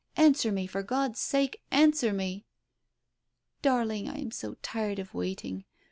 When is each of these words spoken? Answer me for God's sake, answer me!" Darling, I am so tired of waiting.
Answer 0.17 0.51
me 0.51 0.65
for 0.65 0.81
God's 0.81 1.19
sake, 1.19 1.61
answer 1.69 2.11
me!" 2.11 2.43
Darling, 3.61 4.09
I 4.09 4.17
am 4.17 4.31
so 4.31 4.55
tired 4.63 4.97
of 4.97 5.13
waiting. 5.13 5.63